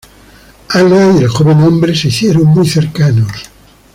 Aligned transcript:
Anna 0.69 1.13
y 1.13 1.19
el 1.19 1.27
joven 1.29 1.61
hombre 1.61 1.93
se 1.93 2.07
hicieron 2.07 2.45
muy 2.47 2.67
cercanos. 2.67 3.31